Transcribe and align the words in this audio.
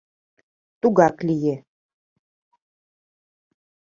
Тугак 0.81 1.17
лие... 1.27 1.55